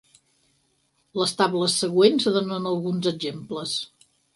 [1.21, 3.81] Les tables següents donen alguns exemples.